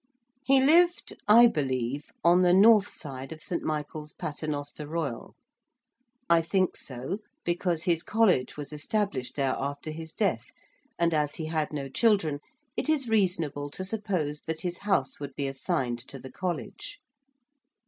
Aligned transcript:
He 0.43 0.59
lived, 0.59 1.13
I 1.27 1.45
believe, 1.45 2.11
on 2.23 2.41
the 2.41 2.55
north 2.55 2.87
side 2.87 3.31
of 3.31 3.39
St. 3.39 3.61
Michael's 3.61 4.13
Paternoster 4.13 4.87
Royal. 4.87 5.35
I 6.27 6.41
think 6.41 6.75
so 6.75 7.19
because 7.45 7.83
his 7.83 8.01
College 8.01 8.57
was 8.57 8.73
established 8.73 9.35
there 9.35 9.53
after 9.59 9.91
his 9.91 10.11
death, 10.11 10.53
and 10.97 11.13
as 11.13 11.35
he 11.35 11.45
had 11.45 11.71
no 11.71 11.87
children 11.87 12.39
it 12.75 12.89
is 12.89 13.09
reasonable 13.09 13.69
to 13.69 13.83
suppose 13.85 14.41
that 14.47 14.61
his 14.61 14.79
house 14.79 15.19
would 15.19 15.35
be 15.35 15.45
assigned 15.45 15.99
to 16.07 16.17
the 16.17 16.31
College. 16.31 16.97